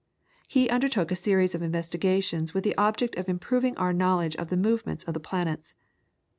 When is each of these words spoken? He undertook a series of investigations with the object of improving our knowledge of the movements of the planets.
He 0.47 0.67
undertook 0.67 1.11
a 1.11 1.15
series 1.15 1.53
of 1.53 1.61
investigations 1.61 2.55
with 2.55 2.63
the 2.63 2.75
object 2.75 3.15
of 3.17 3.29
improving 3.29 3.77
our 3.77 3.93
knowledge 3.93 4.35
of 4.37 4.49
the 4.49 4.57
movements 4.57 5.03
of 5.03 5.13
the 5.13 5.19
planets. 5.19 5.75